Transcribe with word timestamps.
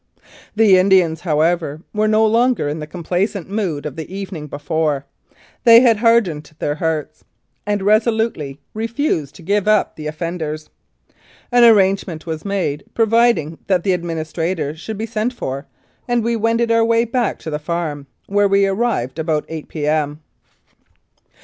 The 0.55 0.79
Indians, 0.79 1.21
however, 1.21 1.83
were 1.93 2.07
no 2.07 2.25
longer 2.25 2.67
in 2.67 2.79
the 2.79 2.87
complaisant 2.87 3.47
mood 3.47 3.85
of 3.85 3.95
the 3.97 4.11
evening 4.11 4.47
before 4.47 5.05
they 5.63 5.81
had 5.81 5.97
hardened 5.97 6.51
their 6.57 6.73
hearts, 6.73 7.23
and 7.67 7.83
resolutely 7.83 8.59
refused 8.73 9.35
to 9.35 9.43
give 9.43 9.67
up 9.67 9.95
the 9.95 10.07
offenders. 10.07 10.71
An 11.51 11.63
arrangement 11.65 12.25
was 12.25 12.43
made 12.43 12.83
providing 12.95 13.59
that 13.67 13.83
the 13.83 13.95
admini 13.95 14.21
strator 14.25 14.75
should 14.75 14.97
be 14.97 15.05
sent 15.05 15.33
for, 15.33 15.67
and 16.07 16.23
we 16.23 16.35
wended 16.35 16.71
our 16.71 16.83
way 16.83 17.05
back 17.05 17.37
to 17.37 17.51
the 17.51 17.59
farm, 17.59 18.07
where 18.25 18.47
we 18.47 18.65
arrived 18.65 19.19
about 19.19 19.45
8 19.49 19.67
p.m. 19.67 20.19